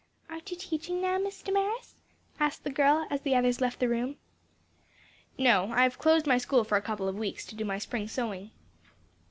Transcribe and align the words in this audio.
"Aren't 0.31 0.49
you 0.49 0.57
teaching 0.57 0.99
now, 0.99 1.19
Miss 1.19 1.43
Damaris?" 1.43 1.93
asked 2.39 2.63
the 2.63 2.71
girl, 2.71 3.05
as 3.11 3.21
the 3.21 3.35
others 3.35 3.61
left 3.61 3.77
the 3.79 3.87
room. 3.87 4.17
"No, 5.37 5.69
I've 5.73 5.99
closed 5.99 6.25
my 6.25 6.39
school 6.39 6.63
for 6.63 6.75
a 6.75 6.81
couple 6.81 7.07
of 7.07 7.19
weeks 7.19 7.45
to 7.45 7.55
do 7.55 7.63
my 7.65 7.77
spring 7.77 8.07
sewing." 8.07 8.49